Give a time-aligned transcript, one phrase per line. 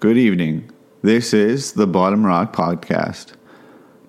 [0.00, 0.70] Good evening.
[1.02, 3.34] This is the Bottom Rock Podcast.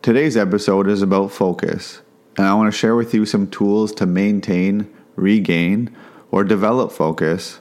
[0.02, 2.02] Today's episode is about focus,
[2.38, 5.94] and I want to share with you some tools to maintain, regain,
[6.32, 7.60] or develop focus.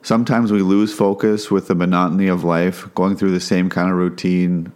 [0.00, 3.96] Sometimes we lose focus with the monotony of life, going through the same kind of
[3.98, 4.72] routine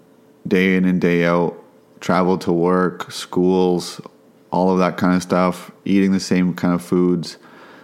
[0.47, 1.57] day in and day out,
[2.01, 3.99] travel to work, schools,
[4.51, 7.39] all of that kind of stuff, eating the same kind of foods.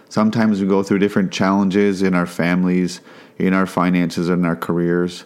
[0.09, 3.01] Sometimes we go through different challenges in our families,
[3.37, 5.25] in our finances, and our careers,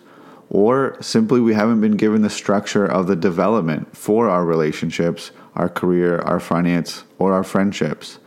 [0.49, 5.69] or simply we haven't been given the structure of the development for our relationships, our
[5.69, 8.19] career, our finance, or our friendships.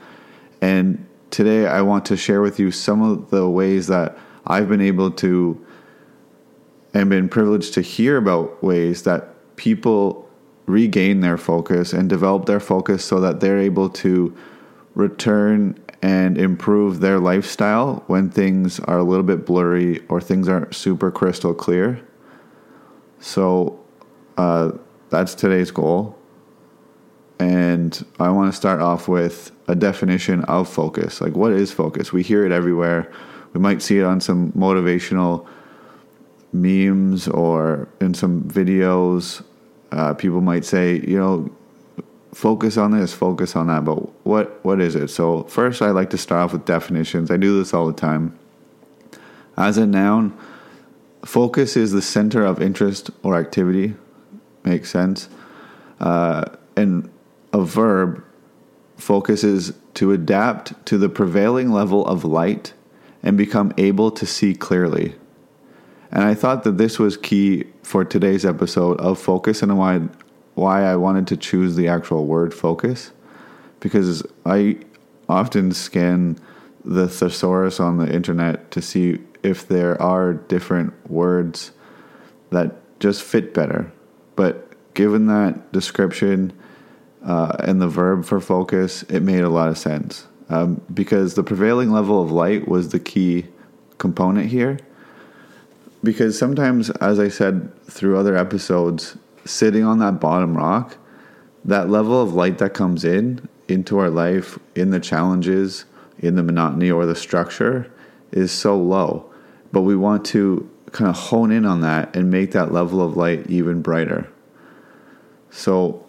[0.62, 4.16] And today I want to share with you some of the ways that
[4.47, 5.65] I've been able to
[6.95, 10.30] and been privileged to hear about ways that people
[10.66, 14.35] regain their focus and develop their focus so that they're able to
[14.95, 20.75] return and improve their lifestyle when things are a little bit blurry or things aren't
[20.75, 22.07] super crystal clear.
[23.21, 23.80] So
[24.37, 24.73] uh,
[25.10, 26.18] that's today's goal.
[27.38, 31.21] And I want to start off with a definition of focus.
[31.21, 32.13] Like, what is focus?
[32.13, 33.11] We hear it everywhere.
[33.52, 35.46] We might see it on some motivational
[36.52, 39.43] memes or in some videos.
[39.90, 41.51] Uh, people might say, you know,
[42.35, 43.85] focus on this, focus on that.
[43.85, 43.96] But
[44.27, 45.09] what what is it?
[45.09, 47.30] So first, I like to start off with definitions.
[47.30, 48.38] I do this all the time.
[49.57, 50.37] As a noun,
[51.24, 53.95] focus is the center of interest or activity.
[54.65, 55.29] Makes sense.
[56.01, 56.45] Uh,
[56.77, 57.10] and
[57.52, 58.24] a verb,
[58.96, 62.73] focus is to adapt to the prevailing level of light
[63.23, 65.15] and become able to see clearly.
[66.10, 70.00] And I thought that this was key for today's episode of focus and why
[70.55, 73.12] why I wanted to choose the actual word focus
[73.81, 74.78] because I
[75.28, 76.38] often scan
[76.84, 81.72] the thesaurus on the internet to see if there are different words
[82.50, 83.93] that just fit better.
[84.37, 86.53] But given that description
[87.25, 91.43] uh, and the verb for focus, it made a lot of sense um, because the
[91.43, 93.47] prevailing level of light was the key
[93.99, 94.78] component here.
[96.03, 100.97] Because sometimes, as I said through other episodes, sitting on that bottom rock,
[101.65, 105.84] that level of light that comes in into our life, in the challenges,
[106.19, 107.91] in the monotony or the structure,
[108.33, 109.31] is so low.
[109.72, 113.16] But we want to kind of hone in on that and make that level of
[113.16, 114.31] light even brighter.
[115.50, 116.04] So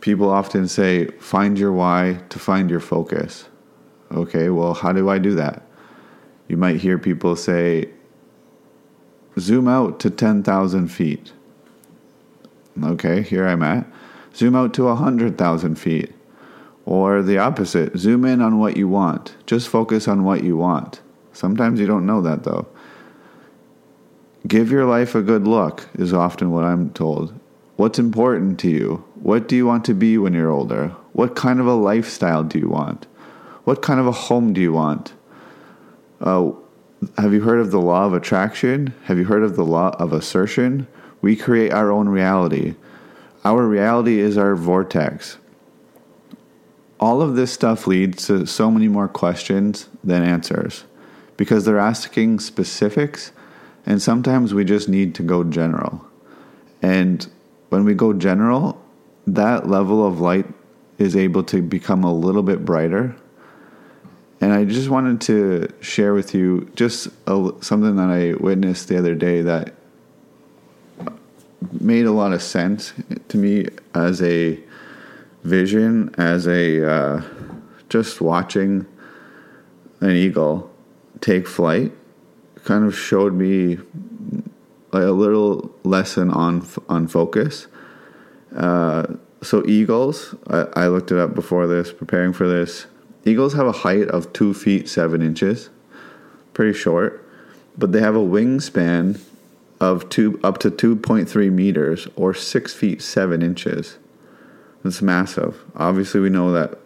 [0.00, 3.48] people often say, find your why to find your focus.
[4.12, 5.62] Okay, well, how do I do that?
[6.48, 7.90] You might hear people say,
[9.38, 11.32] zoom out to 10,000 feet.
[12.84, 13.86] Okay, here I'm at.
[14.34, 16.12] Zoom out to 100,000 feet.
[16.86, 19.36] Or the opposite, zoom in on what you want.
[19.46, 21.00] Just focus on what you want.
[21.32, 22.66] Sometimes you don't know that though.
[24.46, 27.38] Give your life a good look, is often what I'm told.
[27.76, 29.04] What's important to you?
[29.14, 30.88] What do you want to be when you're older?
[31.12, 33.06] What kind of a lifestyle do you want?
[33.64, 35.12] What kind of a home do you want?
[36.20, 36.52] Uh,
[37.18, 38.94] have you heard of the law of attraction?
[39.04, 40.86] Have you heard of the law of assertion?
[41.20, 42.74] We create our own reality.
[43.44, 45.38] Our reality is our vortex.
[46.98, 50.84] All of this stuff leads to so many more questions than answers
[51.36, 53.32] because they're asking specifics,
[53.86, 56.04] and sometimes we just need to go general.
[56.82, 57.26] And
[57.70, 58.78] when we go general,
[59.26, 60.46] that level of light
[60.98, 63.16] is able to become a little bit brighter.
[64.42, 68.98] And I just wanted to share with you just a, something that I witnessed the
[68.98, 69.74] other day that
[71.80, 72.92] made a lot of sense
[73.28, 74.58] to me as a
[75.44, 77.22] vision, as a uh,
[77.88, 78.86] just watching
[80.00, 80.70] an eagle
[81.20, 81.92] take flight,
[82.64, 83.78] kind of showed me
[84.92, 87.66] a little lesson on on focus.
[88.54, 89.06] Uh,
[89.42, 92.86] so eagles, I, I looked it up before this, preparing for this.
[93.24, 95.70] Eagles have a height of two feet seven inches,
[96.52, 97.24] pretty short,
[97.76, 99.20] but they have a wingspan
[99.80, 103.98] of two up to 2.3 meters or six feet seven inches.
[104.84, 105.62] That's massive.
[105.74, 106.78] Obviously, we know that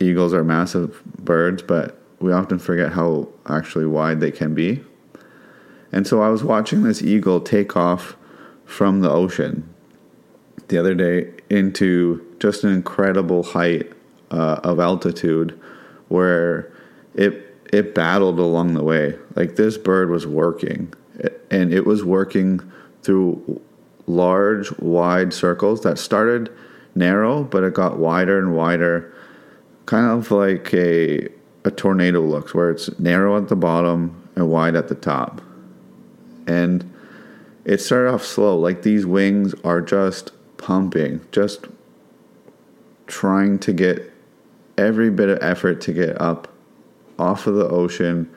[0.00, 4.82] eagles are massive birds, but we often forget how actually wide they can be.
[5.92, 8.16] And so I was watching this eagle take off
[8.64, 9.68] from the ocean
[10.68, 13.92] the other day into just an incredible height
[14.30, 15.58] uh, of altitude
[16.08, 16.72] where
[17.14, 19.18] it it battled along the way.
[19.34, 20.92] Like this bird was working
[21.52, 22.60] and it was working
[23.02, 23.60] through
[24.06, 26.50] large, wide circles that started
[26.94, 29.14] narrow, but it got wider and wider,
[29.86, 31.28] kind of like a
[31.64, 35.40] a tornado looks, where it's narrow at the bottom and wide at the top.
[36.48, 36.92] And
[37.64, 38.58] it started off slow.
[38.58, 41.66] Like these wings are just pumping, just
[43.06, 44.12] trying to get
[44.76, 46.48] every bit of effort to get up
[47.18, 48.28] off of the ocean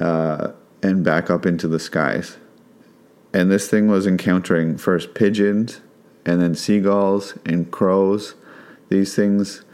[0.00, 0.50] uh,
[0.86, 2.36] and back up into the skies.
[3.34, 5.80] And this thing was encountering first pigeons
[6.24, 8.34] and then seagulls and crows.
[8.88, 9.64] These things,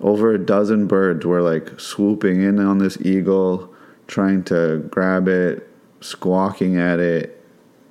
[0.00, 3.74] over a dozen birds were like swooping in on this eagle,
[4.06, 5.68] trying to grab it,
[6.00, 7.44] squawking at it,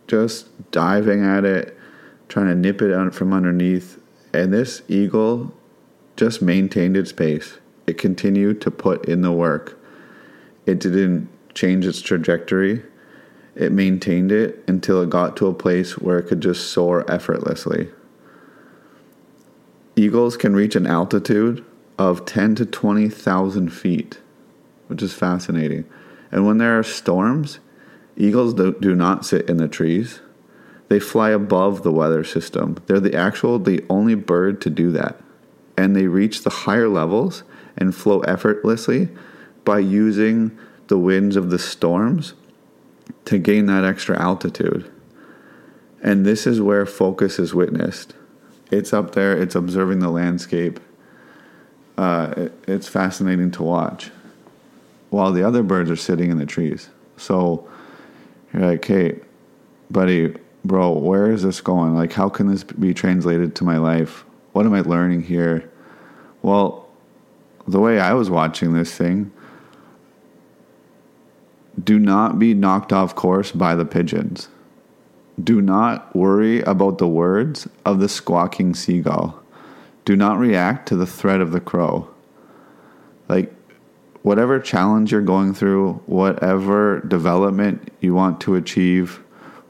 [0.08, 1.78] just diving at it,
[2.30, 4.00] trying to nip it from underneath.
[4.34, 5.54] And this eagle
[6.16, 7.58] just maintained its pace.
[7.86, 9.80] It continued to put in the work.
[10.66, 12.84] It didn't change its trajectory.
[13.56, 17.90] It maintained it until it got to a place where it could just soar effortlessly.
[19.96, 21.66] Eagles can reach an altitude
[21.98, 24.20] of 10 to 20,000 feet,
[24.88, 25.86] which is fascinating.
[26.32, 27.60] And when there are storms,
[28.18, 30.20] eagles do, do not sit in the trees.
[30.90, 32.78] They fly above the weather system.
[32.86, 35.20] They're the actual, the only bird to do that.
[35.78, 37.44] And they reach the higher levels
[37.78, 39.10] and flow effortlessly
[39.64, 42.34] by using the winds of the storms
[43.26, 44.92] to gain that extra altitude.
[46.02, 48.14] And this is where focus is witnessed.
[48.72, 50.80] It's up there, it's observing the landscape.
[51.98, 54.12] Uh, it, it's fascinating to watch
[55.10, 56.90] while the other birds are sitting in the trees.
[57.18, 57.70] So
[58.54, 59.20] you're like, hey,
[59.90, 60.36] buddy,
[60.66, 61.96] bro, where is this going?
[61.96, 64.26] Like, how can this be translated to my life?
[64.52, 65.72] What am I learning here?
[66.42, 66.88] Well,
[67.68, 69.32] the way I was watching this thing,
[71.82, 74.48] do not be knocked off course by the pigeons.
[75.42, 79.42] Do not worry about the words of the squawking seagull.
[80.06, 82.10] Do not react to the threat of the crow.
[83.28, 83.54] Like,
[84.22, 89.22] whatever challenge you're going through, whatever development you want to achieve,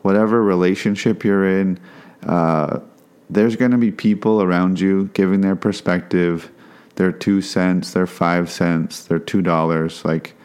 [0.02, 1.80] whatever relationship you're in,
[2.24, 2.80] uh,
[3.30, 6.52] there's going to be people around you giving their perspective,
[6.96, 10.06] their two cents, their five cents, their two dollars.
[10.06, 10.36] Like,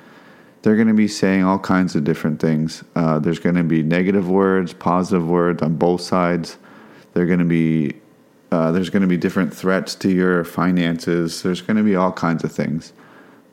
[0.63, 2.85] they're going to be saying all kinds of different things.
[2.95, 6.59] Uh, there's going to be negative words, positive words on both sides.
[7.15, 7.95] They're going to be
[8.53, 11.43] uh, there's going to be different threats to your finances.
[11.43, 12.93] There's going to be all kinds of things,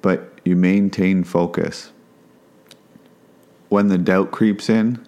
[0.01, 1.92] but you maintain focus.
[3.69, 5.06] When the doubt creeps in,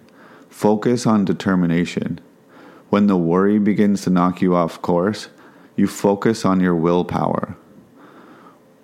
[0.48, 2.20] focus on determination.
[2.90, 5.28] When the worry begins to knock you off course,
[5.74, 7.56] you focus on your willpower.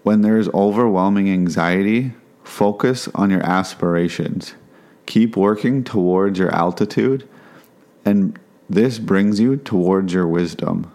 [0.03, 2.15] When there's overwhelming anxiety,
[2.47, 4.55] Focus on your aspirations.
[5.05, 7.29] Keep working towards your altitude,
[8.05, 8.39] and
[8.71, 10.91] this brings you towards your wisdom.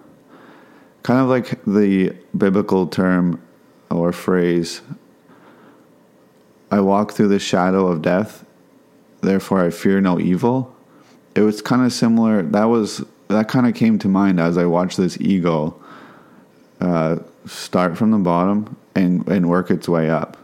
[1.03, 3.39] Kind of like the biblical term
[3.92, 4.81] or phrase,
[6.71, 8.45] I walk through the shadow of death,
[9.19, 10.74] therefore I fear no evil.
[11.36, 12.42] It was kind of similar.
[12.44, 15.80] That was that kind of came to mind as I watched this eagle
[16.80, 20.38] uh, start from the bottom and and work its way up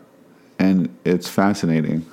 [1.07, 2.05] it's fascinating.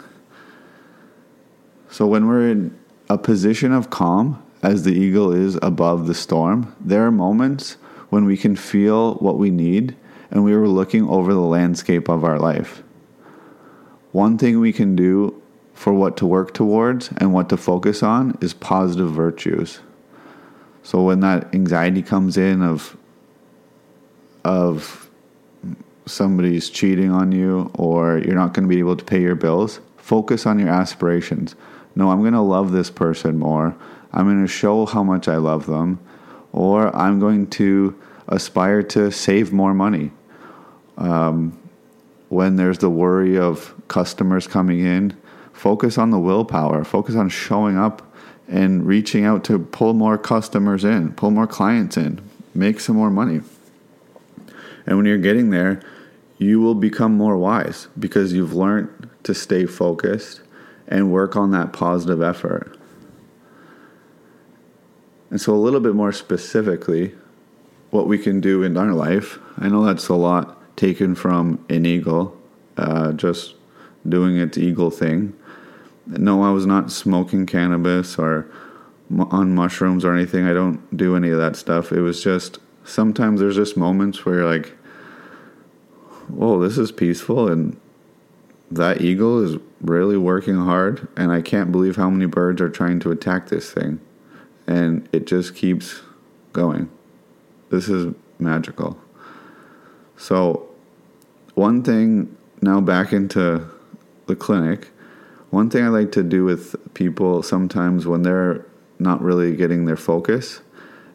[1.90, 6.74] So when we're in a position of calm, as the eagle is above the storm,
[6.80, 7.76] there are moments
[8.08, 9.96] when we can feel what we need
[10.30, 12.82] and we are looking over the landscape of our life.
[14.12, 15.40] One thing we can do
[15.74, 19.80] for what to work towards and what to focus on is positive virtues.
[20.82, 22.96] So when that anxiety comes in of
[24.44, 25.10] of
[26.06, 29.80] somebody's cheating on you or you're not going to be able to pay your bills,
[29.96, 31.54] focus on your aspirations.
[31.94, 33.76] No, I'm going to love this person more.
[34.12, 35.98] I'm going to show how much I love them.
[36.52, 40.12] Or I'm going to aspire to save more money.
[40.96, 41.58] Um,
[42.28, 45.16] when there's the worry of customers coming in,
[45.52, 48.02] focus on the willpower, focus on showing up
[48.48, 52.20] and reaching out to pull more customers in, pull more clients in,
[52.54, 53.40] make some more money.
[54.86, 55.80] And when you're getting there,
[56.38, 60.40] you will become more wise because you've learned to stay focused
[60.88, 62.76] and work on that positive effort.
[65.30, 67.14] And so, a little bit more specifically,
[67.90, 71.86] what we can do in our life, I know that's a lot taken from an
[71.86, 72.36] eagle,
[72.76, 73.54] uh, just
[74.08, 75.32] doing its eagle thing.
[76.06, 78.46] No, I was not smoking cannabis or
[79.30, 80.46] on mushrooms or anything.
[80.46, 81.92] I don't do any of that stuff.
[81.92, 84.76] It was just sometimes there's just moments where you're like,
[86.28, 87.78] whoa, this is peaceful and
[88.70, 93.00] that eagle is really working hard and I can't believe how many birds are trying
[93.00, 94.00] to attack this thing.
[94.66, 96.02] And it just keeps
[96.52, 96.88] going.
[97.70, 98.98] This is magical.
[100.16, 100.68] So,
[101.54, 103.68] one thing now back into
[104.26, 104.88] the clinic,
[105.50, 108.66] One thing I like to do with people sometimes when they're
[108.98, 110.60] not really getting their focus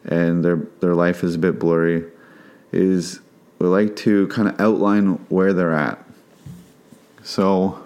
[0.04, 2.06] and their their life is a bit blurry
[2.72, 3.20] is
[3.60, 6.02] we like to kind of outline where they're at.
[7.22, 7.78] So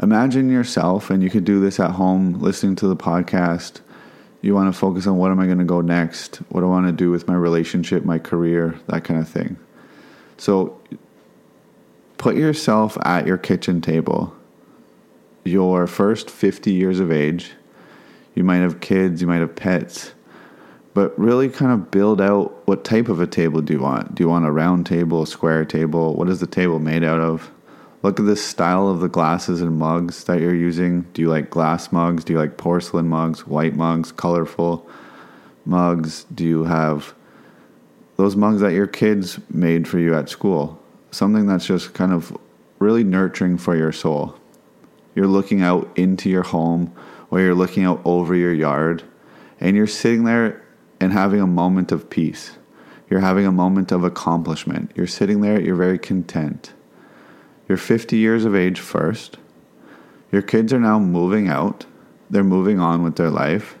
[0.00, 3.80] imagine yourself and you could do this at home listening to the podcast.
[4.42, 6.36] You want to focus on what am I going to go next?
[6.50, 9.56] What do I want to do with my relationship, my career, that kind of thing.
[10.36, 10.78] So
[12.18, 14.34] put yourself at your kitchen table.
[15.44, 17.52] Your first 50 years of age.
[18.34, 20.12] You might have kids, you might have pets
[20.96, 24.14] but really kind of build out what type of a table do you want?
[24.14, 26.14] Do you want a round table, a square table?
[26.14, 27.50] What is the table made out of?
[28.00, 31.02] Look at the style of the glasses and mugs that you're using.
[31.12, 32.24] Do you like glass mugs?
[32.24, 34.88] Do you like porcelain mugs, white mugs, colorful
[35.66, 36.24] mugs?
[36.34, 37.14] Do you have
[38.16, 40.82] those mugs that your kids made for you at school?
[41.10, 42.34] Something that's just kind of
[42.78, 44.34] really nurturing for your soul.
[45.14, 46.90] You're looking out into your home
[47.30, 49.02] or you're looking out over your yard
[49.60, 50.62] and you're sitting there
[51.00, 52.56] and having a moment of peace.
[53.08, 54.90] You're having a moment of accomplishment.
[54.94, 56.72] You're sitting there, you're very content.
[57.68, 59.38] You're 50 years of age first.
[60.32, 61.86] Your kids are now moving out,
[62.28, 63.78] they're moving on with their life.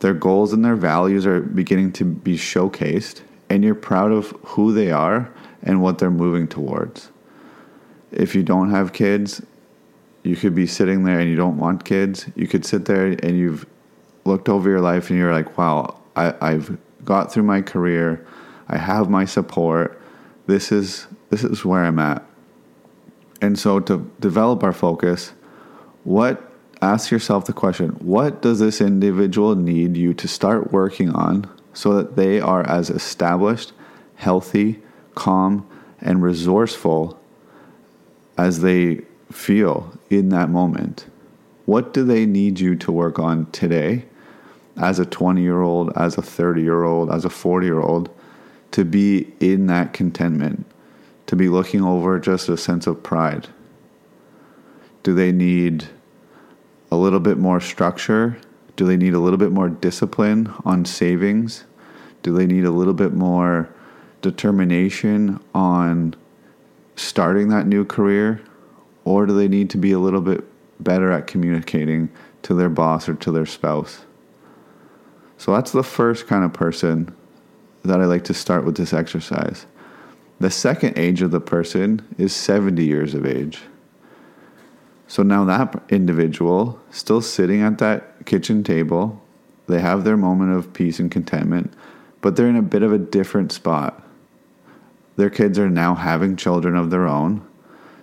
[0.00, 4.72] Their goals and their values are beginning to be showcased, and you're proud of who
[4.72, 7.10] they are and what they're moving towards.
[8.12, 9.42] If you don't have kids,
[10.22, 12.26] you could be sitting there and you don't want kids.
[12.36, 13.66] You could sit there and you've
[14.24, 18.26] looked over your life and you're like, wow, I, I've got through my career.
[18.68, 20.00] I have my support.
[20.46, 22.24] This is this is where I'm at.
[23.40, 25.32] And so to develop our focus,
[26.04, 26.42] what
[26.82, 31.94] ask yourself the question, what does this individual need you to start working on so
[31.94, 33.72] that they are as established,
[34.16, 34.80] healthy,
[35.14, 35.68] calm,
[36.00, 37.18] and resourceful
[38.36, 41.06] as they feel in that moment?
[41.66, 44.06] What do they need you to work on today
[44.78, 48.10] as a 20 year old, as a 30 year old, as a 40 year old,
[48.70, 50.64] to be in that contentment,
[51.26, 53.48] to be looking over just a sense of pride?
[55.02, 55.88] Do they need
[56.90, 58.38] a little bit more structure?
[58.76, 61.64] Do they need a little bit more discipline on savings?
[62.22, 63.68] Do they need a little bit more
[64.22, 66.14] determination on
[66.96, 68.40] starting that new career?
[69.04, 70.44] Or do they need to be a little bit
[70.80, 72.10] better at communicating
[72.42, 74.04] to their boss or to their spouse?
[75.38, 77.14] So that's the first kind of person
[77.84, 79.66] that I like to start with this exercise.
[80.40, 83.60] The second age of the person is 70 years of age.
[85.06, 89.22] So now that individual, still sitting at that kitchen table,
[89.68, 91.72] they have their moment of peace and contentment,
[92.20, 94.04] but they're in a bit of a different spot.
[95.16, 97.46] Their kids are now having children of their own.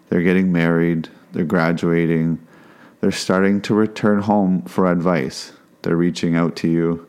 [0.10, 2.46] They're getting married, they're graduating,
[3.02, 5.52] they're starting to return home for advice.
[5.82, 7.08] They're reaching out to you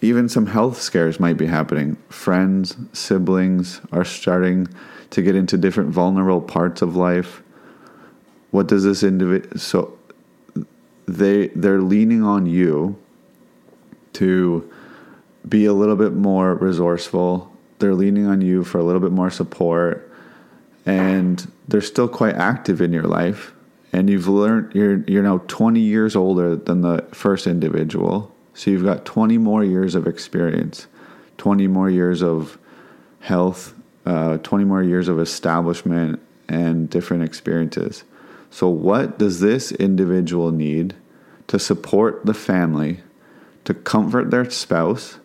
[0.00, 1.96] even some health scares might be happening.
[2.08, 4.68] Friends, siblings are starting
[5.10, 7.42] to get into different vulnerable parts of life.
[8.50, 9.98] What does this individual so
[11.06, 12.96] they they're leaning on you
[14.14, 14.70] to
[15.48, 17.52] be a little bit more resourceful.
[17.78, 20.10] They're leaning on you for a little bit more support
[20.84, 23.52] and they're still quite active in your life
[23.92, 28.84] and you've learned you're you're now 20 years older than the first individual so you've
[28.84, 30.86] got 20 more years of experience,
[31.36, 32.56] 20 more years of
[33.20, 33.74] health,
[34.06, 38.04] uh, 20 more years of establishment and different experiences.
[38.50, 40.94] So, what does this individual need
[41.48, 43.00] to support the family,
[43.66, 45.18] to comfort their spouse,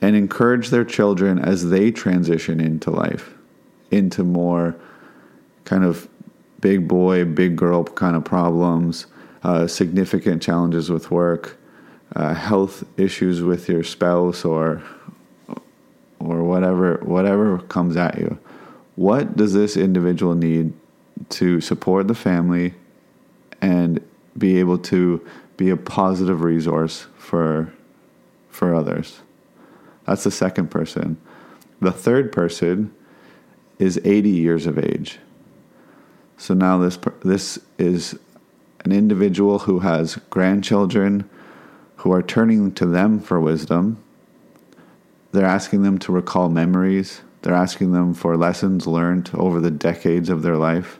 [0.00, 3.34] and encourage their children as they transition into life,
[3.90, 4.74] into more
[5.66, 6.08] kind of
[6.62, 9.04] big boy, big girl kind of problems,
[9.42, 11.58] uh, significant challenges with work?
[12.16, 14.82] Uh, health issues with your spouse or
[16.18, 18.38] or whatever whatever comes at you
[19.00, 20.74] what does this individual need
[21.30, 22.74] to support the family
[23.62, 23.98] and
[24.36, 25.26] be able to
[25.56, 27.72] be a positive resource for
[28.50, 29.20] for others?
[30.06, 31.16] That's the second person.
[31.80, 32.92] The third person
[33.78, 35.18] is 80 years of age.
[36.36, 38.18] So now this this is
[38.84, 41.28] an individual who has grandchildren
[42.00, 44.02] who are turning to them for wisdom.
[45.32, 47.20] They're asking them to recall memories.
[47.42, 50.98] They're asking them for lessons learned over the decades of their life.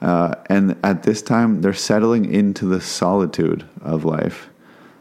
[0.00, 4.48] Uh, and at this time, they're settling into the solitude of life,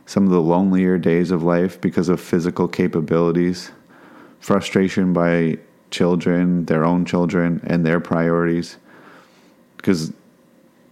[0.05, 3.71] some of the lonelier days of life because of physical capabilities,
[4.39, 5.57] frustration by
[5.89, 8.77] children, their own children, and their priorities.
[9.77, 10.13] Because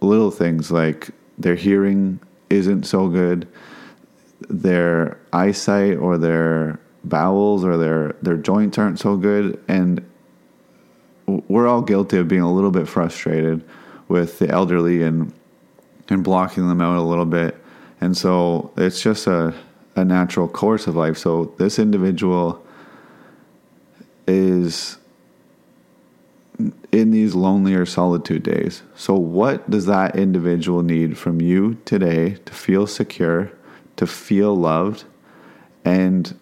[0.00, 2.18] little things like their hearing
[2.50, 3.46] isn't so good,
[4.48, 10.04] their eyesight or their bowels or their their joints aren't so good and
[11.26, 13.64] we're all guilty of being a little bit frustrated
[14.08, 15.32] with the elderly and
[16.08, 17.56] and blocking them out a little bit.
[18.00, 19.54] And so it's just a
[19.96, 21.16] a natural course of life.
[21.16, 22.64] So this individual
[24.26, 24.98] is
[26.92, 28.82] in these lonelier solitude days.
[28.94, 33.50] So, what does that individual need from you today to feel secure,
[33.96, 35.04] to feel loved,
[35.84, 36.38] and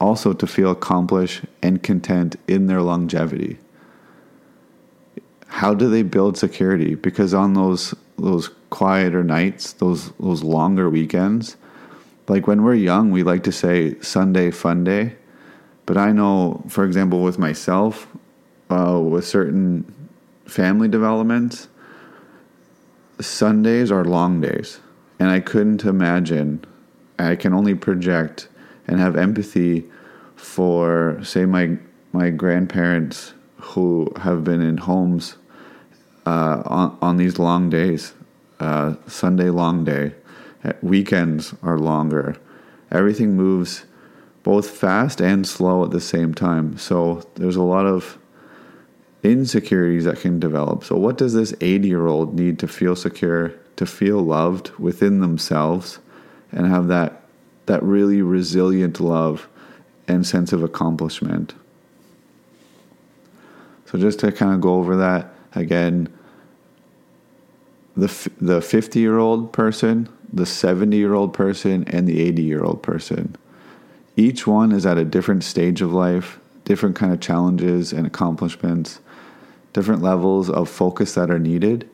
[0.00, 3.58] also to feel accomplished and content in their longevity?
[5.46, 6.94] How do they build security?
[6.94, 11.56] Because on those those quieter nights, those those longer weekends,
[12.28, 15.16] like when we're young, we like to say Sunday fun day.
[15.86, 18.06] But I know, for example, with myself,
[18.68, 19.90] uh, with certain
[20.44, 21.68] family developments,
[23.20, 24.80] Sundays are long days.
[25.18, 26.64] And I couldn't imagine,
[27.18, 28.48] I can only project
[28.86, 29.84] and have empathy
[30.36, 31.78] for, say, my,
[32.12, 35.36] my grandparents who have been in homes
[36.26, 38.14] uh, on, on these long days.
[38.60, 40.12] Uh, Sunday long day.
[40.82, 42.36] Weekends are longer.
[42.90, 43.84] Everything moves
[44.42, 46.76] both fast and slow at the same time.
[46.78, 48.18] So there's a lot of
[49.22, 50.84] insecurities that can develop.
[50.84, 55.20] So, what does this 80 year old need to feel secure, to feel loved within
[55.20, 55.98] themselves,
[56.52, 57.22] and have that,
[57.66, 59.48] that really resilient love
[60.06, 61.54] and sense of accomplishment?
[63.86, 66.08] So, just to kind of go over that again,
[67.96, 72.62] the, the 50 year old person, the 70 year old person, and the 80 year
[72.62, 73.36] old person.
[74.16, 79.00] Each one is at a different stage of life, different kind of challenges and accomplishments
[79.72, 81.88] different levels of focus that are needed.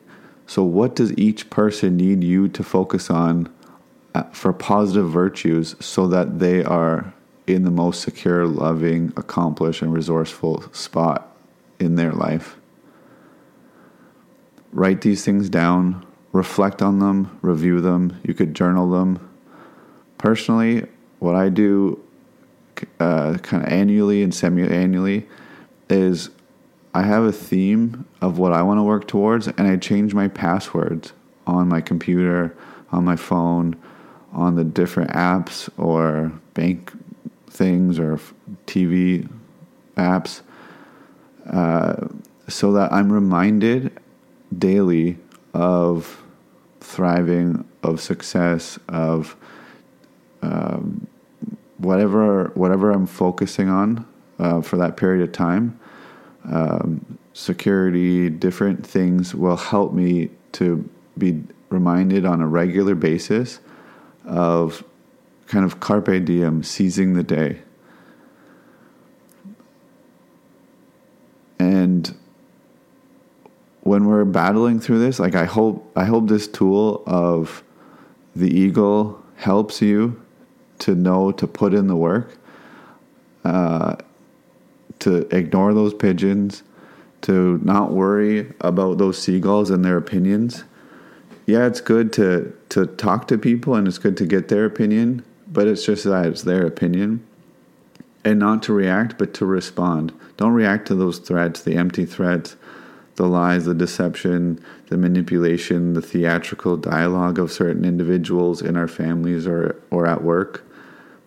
[0.47, 3.53] So, what does each person need you to focus on
[4.31, 7.13] for positive virtues so that they are
[7.47, 11.35] in the most secure, loving, accomplished, and resourceful spot
[11.79, 12.57] in their life?
[14.71, 18.19] Write these things down, reflect on them, review them.
[18.23, 19.19] You could journal them.
[20.17, 20.85] Personally,
[21.19, 22.01] what I do
[22.99, 25.27] uh, kind of annually and semi annually
[25.89, 26.29] is
[26.93, 30.27] I have a theme of what I want to work towards, and I change my
[30.27, 31.13] passwords
[31.45, 32.55] on my computer,
[32.91, 33.75] on my phone,
[34.35, 36.91] on the different apps or bank
[37.47, 38.19] things or
[38.67, 39.27] TV
[39.95, 40.41] apps,
[41.51, 42.07] uh,
[42.47, 43.97] so that I'm reminded
[44.55, 45.17] daily
[45.53, 46.23] of
[46.81, 49.35] thriving, of success, of
[50.41, 51.07] um,
[51.77, 54.05] whatever whatever I'm focusing on
[54.37, 55.79] uh, for that period of time
[56.51, 63.59] um, security, different things will help me to be reminded on a regular basis
[64.25, 64.83] of
[65.47, 67.59] kind of carpe diem, seizing the day.
[71.59, 72.15] And
[73.81, 77.63] when we're battling through this, like I hope I hope this tool of
[78.35, 80.21] the eagle helps you
[80.79, 82.37] to know to put in the work.
[83.43, 83.95] Uh,
[84.99, 86.63] to ignore those pigeons,
[87.21, 90.63] to not worry about those seagulls and their opinions.
[91.45, 95.23] Yeah, it's good to to talk to people and it's good to get their opinion,
[95.47, 97.25] but it's just that it's their opinion.
[98.23, 100.11] And not to react, but to respond.
[100.37, 102.55] Don't react to those threats, the empty threats,
[103.15, 109.45] the lies, the deception, the manipulation, the theatrical dialogue of certain individuals in our families
[109.45, 110.63] or, or at work,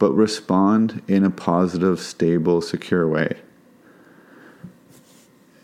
[0.01, 3.39] but respond in a positive, stable, secure way.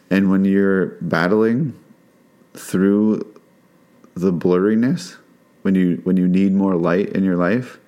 [0.08, 1.74] And when you're battling
[2.54, 3.33] through
[4.14, 5.16] the blurriness,
[5.62, 7.78] when you when you need more light in your life,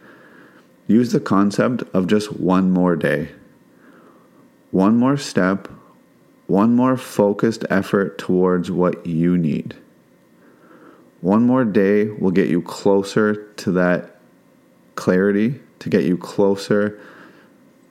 [0.87, 3.31] use the concept of just one more day.
[4.71, 5.69] One more step,
[6.47, 9.75] one more focused effort towards what you need.
[11.21, 14.21] One more day will get you closer to that
[14.95, 17.01] clarity, to get you closer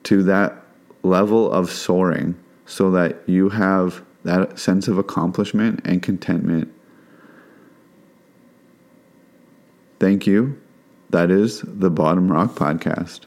[0.04, 0.62] to that
[1.02, 6.72] level of soaring so that you have that sense of accomplishment and contentment.
[9.98, 10.60] Thank you.
[11.10, 13.20] That is the Bottom Rock Podcast.